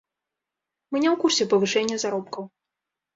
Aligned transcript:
Мы 0.95 1.01
не 1.03 1.09
ў 1.13 1.21
курсе 1.23 1.47
павышэння 1.51 1.99
заробкаў. 2.05 2.43